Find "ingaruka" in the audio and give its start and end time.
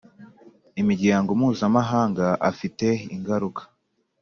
3.15-3.61